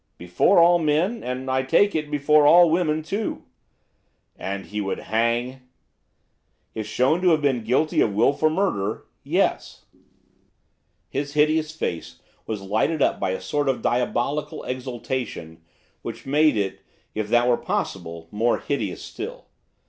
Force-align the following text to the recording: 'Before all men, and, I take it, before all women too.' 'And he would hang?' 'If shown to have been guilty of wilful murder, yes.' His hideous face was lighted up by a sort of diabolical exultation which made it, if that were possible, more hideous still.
'Before 0.17 0.57
all 0.57 0.79
men, 0.79 1.21
and, 1.23 1.47
I 1.51 1.61
take 1.61 1.93
it, 1.93 2.09
before 2.09 2.47
all 2.47 2.71
women 2.71 3.03
too.' 3.03 3.43
'And 4.35 4.65
he 4.65 4.81
would 4.81 4.97
hang?' 4.97 5.61
'If 6.73 6.87
shown 6.87 7.21
to 7.21 7.29
have 7.29 7.43
been 7.43 7.63
guilty 7.63 8.01
of 8.01 8.15
wilful 8.15 8.49
murder, 8.49 9.05
yes.' 9.23 9.85
His 11.07 11.35
hideous 11.35 11.69
face 11.75 12.19
was 12.47 12.63
lighted 12.63 13.03
up 13.03 13.19
by 13.19 13.29
a 13.29 13.39
sort 13.41 13.69
of 13.69 13.83
diabolical 13.83 14.63
exultation 14.63 15.61
which 16.01 16.25
made 16.25 16.57
it, 16.57 16.79
if 17.13 17.27
that 17.29 17.47
were 17.47 17.55
possible, 17.55 18.27
more 18.31 18.57
hideous 18.57 19.03
still. 19.03 19.45